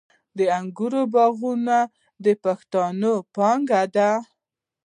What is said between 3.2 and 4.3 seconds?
پانګه ده.